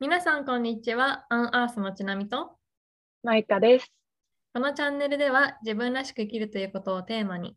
[0.00, 1.26] 皆さん、こんにちは。
[1.28, 2.56] アンアースのちなみと、
[3.24, 3.92] マイカです。
[4.54, 7.56] このチャンネルでは自分らしく生きるということをテーマに、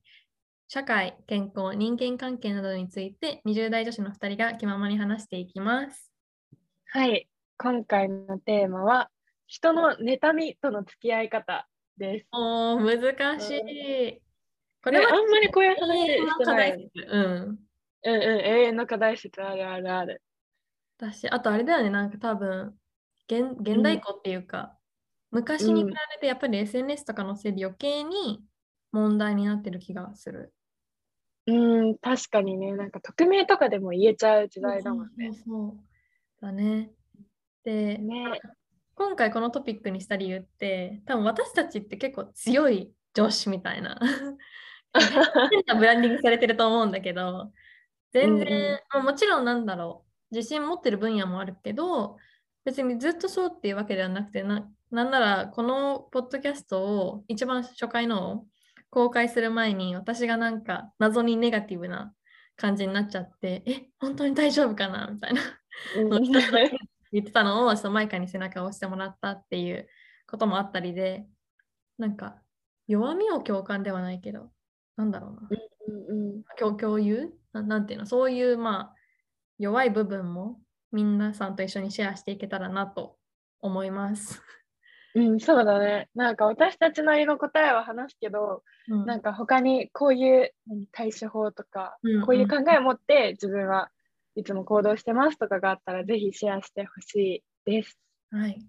[0.67, 6.11] 社会、健康、人間関係などについて20代女子の2人が気ままに話していきます。
[6.87, 7.29] はい、
[7.59, 9.11] 今回のテーマは、
[9.45, 11.67] 人の妬みとの付き合い方
[11.99, 12.27] です。
[12.31, 14.15] おー、難しい。
[14.15, 14.21] こ
[14.85, 16.91] これ、あんまりこういう話してない。
[17.07, 17.59] うん。
[18.03, 20.23] うんうん、永遠の課題説あるあるある。
[21.01, 22.75] 私、あとあれだよね、なんか多分、
[23.27, 24.77] 現現代っ子っていうか、
[25.31, 28.43] 昔に比べてやっぱり SNS とかのせいで余計に
[28.91, 30.53] 問題になってる気がする。
[31.47, 31.53] う
[31.93, 35.33] ん、確かにね、なんか匿名とかでも言えちゃう時代だもんね。
[35.33, 36.91] そうそうだね。
[37.63, 38.39] で、ね。
[38.93, 43.99] 今回このトピックにした理由って、多分私たちって結構強い上司みたいな。
[44.93, 47.51] ブランディングされてると思うんだけど、
[48.11, 52.17] 全然、うんもちろんなんだろう、自信持ってる分野もあるけど、
[52.63, 58.45] 別にずっとそうっていうわけではなくて、ななんならこのポッドキャストを一番初回のを
[58.89, 62.13] 公開する前に私がなんか謎にネガティブな
[62.57, 65.09] 感じになっちゃって、え、本当に大丈夫かな？
[65.11, 65.41] みたいな。
[65.97, 66.31] うん。
[67.11, 69.87] 言ってたのをマイカに背中を押してもらったっていう
[70.27, 71.25] こともあったりで、
[71.97, 72.35] なんか
[72.87, 74.51] 弱みを共感ではないけど、
[74.97, 75.49] なんだろうな。
[75.49, 77.31] うん共共有？
[77.53, 78.05] ななんていうの？
[78.05, 78.95] そういうまあ
[79.61, 80.59] 弱い部分も
[80.91, 83.17] 皆さんと一緒にシェアしていけたらなと
[83.59, 84.41] 思います。
[85.13, 86.09] うん、そうだね。
[86.15, 93.91] なんか私たちなりの答えは話すけど、うんなんか他にこういう何対処法とか、うんうんこういう考えを持って自分は
[94.35, 97.99] いつも行動してますとかがあったらぜひシェアしてほしいです。
[98.31, 98.59] はい。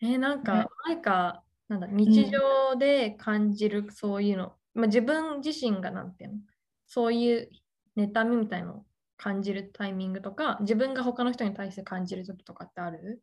[0.00, 6.38] えーなんねか、マイカ、なんだ、日常で感じるそういうの、まあ、自分自身がなんていうの、
[6.86, 7.50] そういう
[8.06, 8.84] 妬みみたいのを
[9.16, 13.22] 感じるタイミングとか、自分が他の人に対して感じる時とかってある？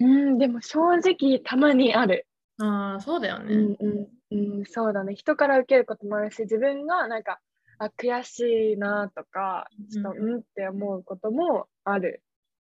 [0.00, 2.26] うん、でも正直たまにある。
[2.58, 3.54] ああ、そうだよね。
[3.54, 5.14] うんうんうん、そうだね。
[5.14, 7.40] 人から受けることもあるし、自分がなんか、
[7.78, 12.22] あ、悔しいなとか、ちょっと、うんうんって思うこともある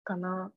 [0.05, 0.53] かな。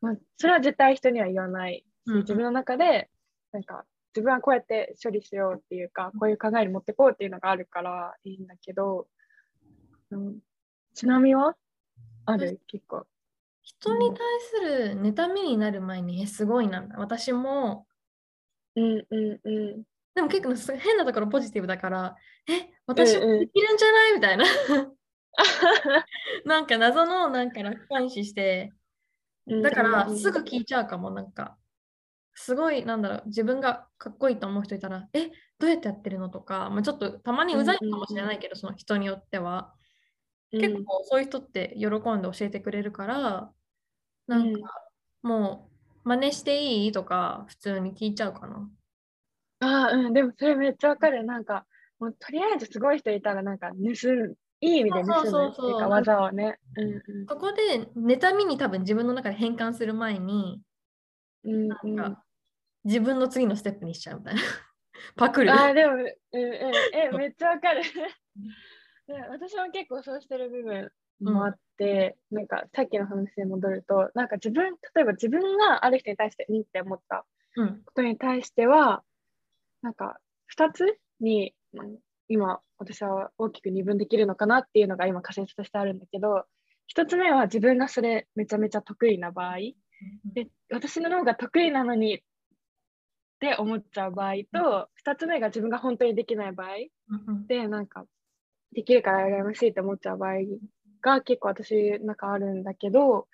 [0.00, 3.10] まあ、それは絶対人には言わない自分の中で、
[3.52, 3.84] なんか、
[4.14, 9.06] 自分はこうやって処理しようっていうか、こういう考えに持ってこうっていうのがあるからいいんだけど、
[10.16, 10.38] うん、
[10.94, 11.56] ちなみには？
[12.26, 12.60] ある？
[12.66, 13.06] 結構。
[13.62, 16.84] 人に対する妬みになる前に、え、すごいな。
[16.96, 17.86] 私も、
[18.74, 19.82] うんうんうん。
[20.14, 22.16] でも結構す変なところポジティブだから、
[22.48, 24.14] え、私もできるんじゃない？
[24.14, 24.44] みたいな。
[26.44, 28.72] なんか謎のなんか楽観視して、
[29.46, 31.56] だからすぐ聞いちゃうかも、なんか。
[32.34, 36.30] すごい、なんだろう、自分がかっこいいと思う人いたら、え、どうやってやってるの？
[36.30, 39.74] とか、まあ、ちょっとたまにうざいかもしれないけど、その人によっては。
[40.52, 43.52] 結構そういう人って喜んで教えてくれるから、
[44.26, 44.60] なんか
[45.22, 45.70] も
[46.04, 46.92] う真似していい？
[46.92, 48.70] とか普通に聞いちゃうかな。
[49.60, 51.24] ああ、うん、でもそれめっちゃわかる。
[51.24, 51.66] なんか、
[51.98, 56.58] もうとりあえずすごい人いたら、なんか盗む、いい意味で盗むっていうか技をね。
[56.76, 60.60] うんそこで妬みに多分自分の中で変換する前に、
[61.44, 61.52] うん。
[61.52, 62.24] うんうん、なんか
[62.84, 64.40] 自分の次のステップにしちゃうみたいな。
[65.16, 65.52] パクる。
[65.52, 66.08] ああ、でも、うんうん、
[66.92, 67.82] え、めっちゃわかる。
[69.12, 70.90] で私も結構そうしてる部分
[71.20, 77.82] もあって、なんかさっきの話に戻ると、なんか自分、例えば自分がある人に対して、うんって思ったうん。
[77.84, 79.02] ことに対しては、
[79.82, 80.18] なんか
[80.56, 80.84] 2つ
[81.20, 86.46] にうん今私は大きく二分できるのかなっていうのが今仮説としてあるんだけど、
[86.96, 89.56] 1つ目は自分がそれめちゃめちゃ得意な場合、
[90.32, 92.20] で私の方が得意なのにっ
[93.40, 96.68] て思っちゃう場合と、2つ目が自分が本当にできない場合。
[97.28, 97.46] うん。
[97.46, 98.06] で、なんか
[98.72, 100.34] できるから羨ましいって思っちゃう場合
[101.02, 103.26] が結構私なんかあるんだけど、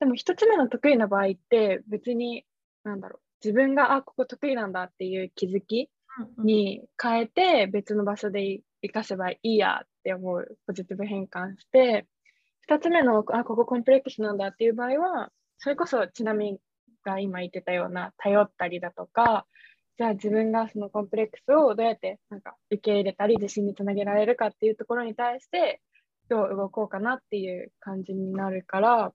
[0.00, 2.44] でも1つ目の得意な場合って別に、
[2.84, 5.90] なんだろう、自分があ、ここ得意なんだっていう気づき
[6.38, 12.06] うんに変えて別の場所で活かせばいいやって思うポジティブ変換して
[12.68, 16.58] 2つ目のあここコンプレックスなんだっていう場合はそれこそちなみに
[17.04, 19.46] が今言ってたような頼ったりだとか
[19.98, 25.80] じゃあ自分がそのコンプレックスをどうやってなんか受け入れたり自信につなげられるかっていうところに対して
[26.28, 29.12] どう動こうかなっていう感じになるから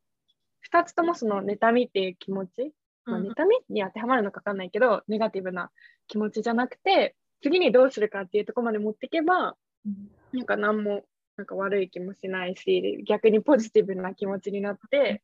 [0.72, 2.74] 2つともその妬みっていう気持ち
[3.06, 5.72] まあ、うん妬みに当てはまるのか分かんないけど、ネガティブな
[6.07, 9.56] 気持ちじゃなくて、次にどうするかっていうところまで持っていけば、
[9.86, 11.04] うんなんか何も
[11.38, 15.21] なんか悪い気もしないし、逆にポジティブな気持ちになって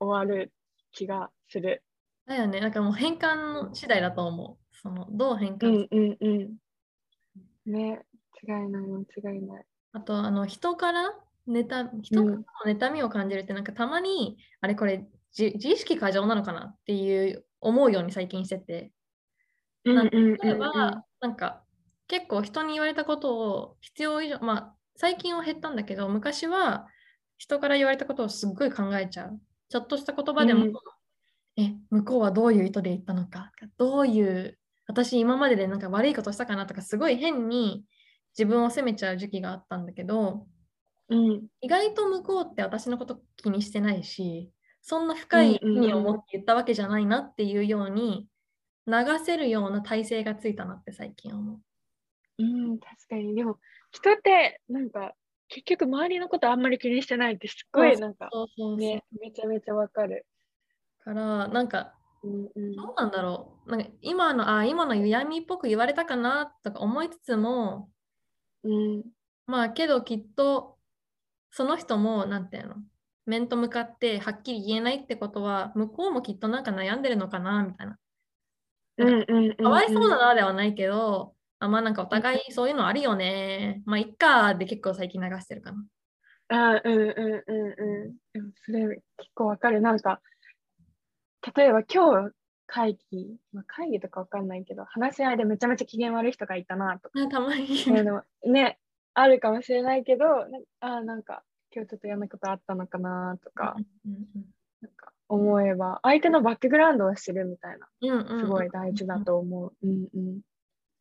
[0.00, 0.52] 終わる
[0.90, 1.84] 気がする。
[2.26, 2.60] だよね。
[2.60, 4.63] なんかもう変換の次第だと思う。
[4.84, 7.72] そのどう変う換んうんうん。
[7.72, 8.02] ね、
[8.42, 9.64] 違いない間違いない。
[9.92, 11.14] あと、あの人から
[11.48, 12.32] 妬人か
[12.66, 18.92] らの妬みを感じるってなんかたまに、あれこれ自自意識過剰なのかなっていう思うように最近してて。
[19.84, 21.62] なん例えば、なんか
[22.06, 26.86] 結構人に言われたことを必要以上、まあ最近は減ったんだけど、昔は
[27.38, 29.40] 人から言われたことをすっごい考えちゃう。
[29.68, 30.72] ちょっとした言葉でも、うん、
[31.56, 37.84] え、向こうはどういう意図で言ったのか、どういう、私今まででなんか悪いことしたかなとか、すごい変に
[38.36, 40.46] 自分を責めちゃう時期があったんだけど、
[41.08, 44.50] うん、意外と向こうって私のこと気にしてないし、
[44.82, 48.28] そんな深い意味を持って言ったわけじゃないなっていうように
[48.86, 48.92] 流
[49.24, 51.58] せるような体制がついたなって最近思う。
[52.38, 53.34] うん、確かに。
[53.34, 53.58] でも、
[53.92, 55.14] 人ってなんか
[55.48, 58.28] 結局周りのことあんまり気にしてないってすっごいなんか
[58.78, 60.26] ね、めちゃめちゃわかる。
[61.04, 61.94] からなんか、
[62.24, 67.90] うんうん、どうなんだろうなんか今のあ今の闇っぽく言われたかなとか思いつつも、
[68.62, 69.04] うん、
[69.46, 70.78] まあけどきっと
[71.50, 72.76] その人もなんていうの
[73.26, 77.98] 面と向かってはっきり言えないってことは向こうもきっとなんか悩んでるのかなみたいな。
[78.96, 83.82] かわいそうだなではないけど、あまあなんかお互いそういうのあるよね。
[83.86, 85.84] まあいっかで結構最近流してるかな。
[86.48, 88.52] あうんうんうんうん。
[88.64, 89.80] それ結構わかる。
[89.80, 90.20] なんか、
[91.56, 92.32] 例えば今日
[92.66, 97.22] 会議、まあ、会議とかわかんないけど、話し合いでめちゃめちゃ機嫌悪い人がいたなとか。
[97.22, 97.68] あたまに。
[98.46, 98.78] ね、
[99.14, 100.24] あるかもしれないけど、
[100.80, 101.42] あなんか
[101.74, 103.76] 今日ちょっと嫌なことあったのかなとか、
[104.80, 107.88] なんか思えば、相手のバックグラウンドを知るみたいな、
[108.40, 109.72] すごい大事だと思う。
[109.82, 110.08] うん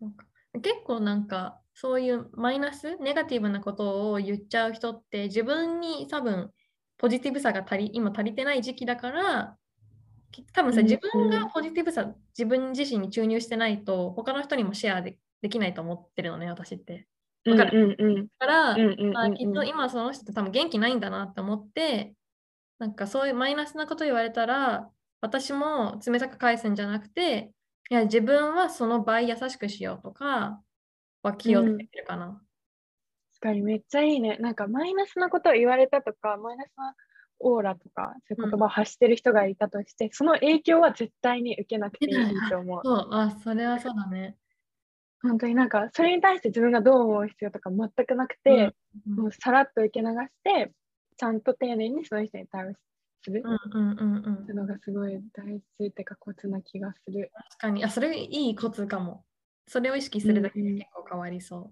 [0.02, 6.52] うん、結構なんかそういうマイナスネガティブなことを言っちゃう人って自分に多分
[6.98, 9.58] ポジティブさが足り今足りてない時期だから
[10.54, 17.08] 多分さ自分がポジティブさ自分自身に注入してないと他の人にもシェアでできないと思ってるのね私って。
[17.46, 18.78] だから、から、
[19.12, 22.14] まあ、きっと今その人って多分元気ないんだなって思って
[22.80, 24.90] なんかそういうマイナスなこと言われたら
[25.20, 27.52] 私も冷たく返すんじゃなくて
[27.90, 30.62] いや自分はその倍優しくしようとか
[31.24, 32.26] は気をつけてるかな。
[32.28, 32.44] うん、確
[33.40, 34.38] かにめっちゃいいね。
[34.40, 36.96] なんかマイナスなことを言われたとか、マイナスな
[37.40, 42.82] オーラとか、そういう言葉を発してる人がいたとして、うん、その影響は絶対に受けなくていいと思う。
[42.84, 44.38] そう、あ、それはそうだね。
[45.22, 48.74] 本当になんか、それに対して自分がどう思う必要とか全くなくて、
[49.08, 50.14] うんうん、もうさらっと受け流し
[50.44, 50.72] て、
[51.16, 52.74] ちゃんと丁寧にその人に対応
[53.24, 57.32] するっていうのがすごい大事ってかコツな気がする。
[57.34, 59.24] 確かにあそれいいコツかも。
[59.66, 61.72] それを意識するだけで結構変わりそう。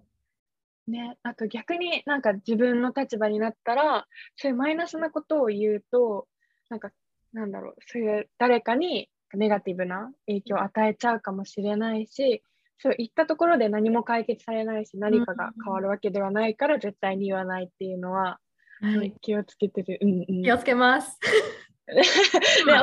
[0.88, 4.06] うんね、あと逆になんか自分の立場になったら
[4.36, 6.26] そういうマイナスなことを言うと
[6.70, 6.90] なんか
[7.32, 12.42] なんだろうそういう誰かにネガティブな影響を与えちゃうかもしれないし
[12.78, 18.38] そういったところで何も解決されないし何かが変わるわけではないから絶対に言わないっていうのは、
[18.80, 21.18] はい、気をつけてる、うんうん、気をつけます。
[21.92, 22.02] ね、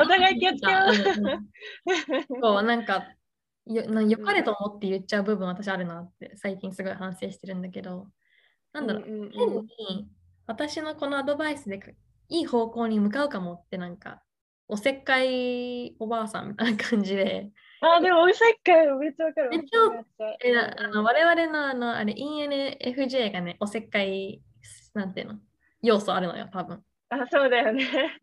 [0.02, 1.04] お互い気をつけます。
[2.40, 3.08] そうなんか
[3.74, 8.08] よなよかれと思って言っちゃう部分私あるなって最近すごい反省してるんだけど。
[8.72, 10.08] なんだろう,、変に
[10.46, 11.80] 私のこのアドバイスで
[12.28, 14.22] いい方向に向かうかもってなんか
[14.68, 17.50] おせっかいおばあさんみたいな感じで。
[17.82, 19.50] あでもおせっかいめっちゃわかる。
[19.50, 24.40] めっちゃあの我々のあのあれ ENFJ がねおせっかい
[24.94, 25.34] なんていうの？
[25.82, 26.82] 要素あるのよ多分。
[27.08, 27.84] あそうだよね。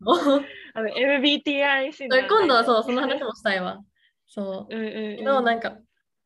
[0.74, 1.92] あの MBTI
[2.28, 3.82] 今度はそうその話もしたいわ
[4.28, 4.74] そう。
[4.74, 5.78] うんうんけど、なんか、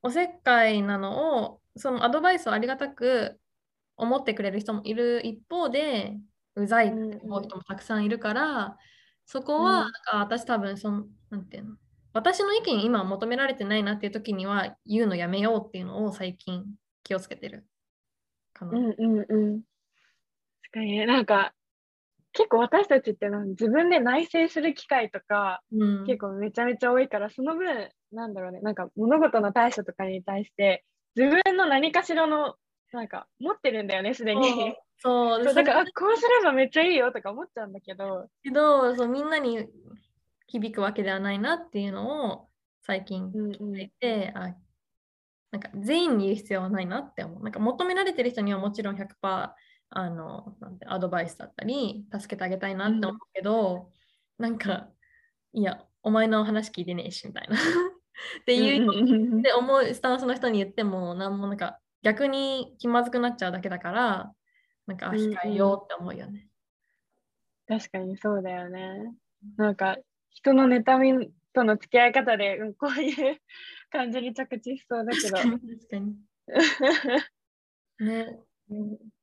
[0.02, 3.40] おせっかいなのを、そのアドバイスをありがたく
[3.96, 6.18] 思ってくれる人もいる一方で、
[6.54, 8.76] うざいって思う人もたくさんいるから、
[9.24, 11.76] そこは、なんか私多分その、なんていうの、
[12.12, 16.64] 私の意見今求められてないなっていう時には言うのやめようっていうのを最近
[17.04, 17.66] 気をつけてる
[18.52, 18.72] かな。
[18.78, 19.62] うんうんうん。
[20.62, 21.54] 確かになんか
[22.32, 30.84] 結構私たちっての自分で内省する機会とか、うん、結構めちゃめちゃ多いからその分なんだろうねなんか物事の対処とかに対して
[31.14, 32.54] 自分の何かしらの
[32.92, 34.74] なんか持ってるんだよねすでに。
[34.98, 38.28] そうそうだからこうすればめっちゃいいよとか思っちゃうんだけど。
[38.42, 39.66] けどそうみんなに
[40.46, 42.48] 響くわけではないなっていうのを
[42.82, 44.56] 最近聞いて、うんうん、あ
[45.50, 47.42] なんか全員に言う必要はないなって思う。
[47.42, 49.50] なんか求められてる人にはもちろん100%
[49.94, 53.90] あのなんてアドバイスだったり助けてあげたいなって思うけど、
[54.38, 54.88] うん、なんか
[55.52, 57.56] いやお前の話聞いてねえしみたいな。
[58.42, 64.32] っていうで思うスタンスの人に言っても何もなんか逆に気まずくなっちゃうだけだから
[64.86, 66.48] なんか控えようって思うよね、
[67.68, 69.12] うん、確かにそうだよね。
[69.56, 69.98] なんか
[70.30, 73.40] 人の妬みとの付き合い方で、うん、こういう
[73.90, 75.36] 感じに着地しそうだけど。
[75.36, 76.16] 確かに確かに。
[78.06, 78.22] ね。
[78.22, 78.51] うん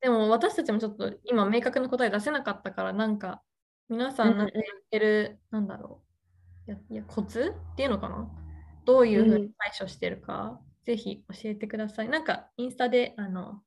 [0.02, 3.42] でも私たちもちょっと今明確な答え出せなかったから、なんか
[3.90, 6.02] 皆さんなんかやってる、なんだろ
[6.68, 6.72] う。
[6.72, 8.30] いやいやコツっていうのかな？
[8.86, 12.10] どういうふうに対処してるか、ぜひ教えてください。
[12.10, 13.62] なんかインスタであの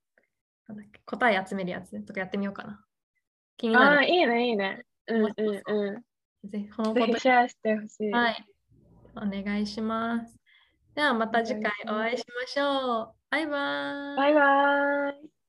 [0.69, 2.85] なんだっけ答え集めるやつとかやってみようかな。
[3.57, 4.09] 気にああ、なる。
[4.09, 4.85] いいね、いいね。
[5.09, 5.31] うんうん
[5.91, 6.05] う
[6.45, 8.11] ぜひこのことひシェアしてほしい。
[8.11, 8.47] はい。
[9.17, 10.39] お願いします。
[10.95, 13.15] ではまた次回お会いしましょう。
[13.31, 14.17] バイバーイ。
[14.17, 15.42] バイバイ。